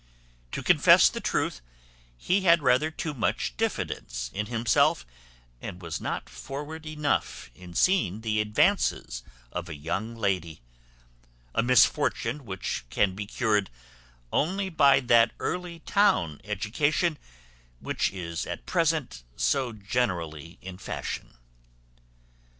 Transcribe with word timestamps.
To 0.53 0.63
confess 0.63 1.09
the 1.09 1.21
truth, 1.21 1.61
he 2.17 2.41
had 2.41 2.63
rather 2.63 2.89
too 2.89 3.13
much 3.13 3.55
diffidence 3.55 4.31
in 4.33 4.47
himself, 4.47 5.05
and 5.61 5.79
was 5.79 6.01
not 6.01 6.27
forward 6.27 6.87
enough 6.87 7.51
in 7.53 7.75
seeing 7.75 8.21
the 8.21 8.41
advances 8.41 9.21
of 9.51 9.69
a 9.69 9.75
young 9.75 10.15
lady; 10.15 10.63
a 11.53 11.61
misfortune 11.61 12.45
which 12.45 12.83
can 12.89 13.13
be 13.13 13.27
cured 13.27 13.69
only 14.33 14.69
by 14.69 15.01
that 15.01 15.33
early 15.39 15.81
town 15.81 16.41
education, 16.45 17.19
which 17.79 18.09
is 18.11 18.47
at 18.47 18.65
present 18.65 19.21
so 19.35 19.71
generally 19.71 20.57
in 20.63 20.79
fashion. 20.79 21.35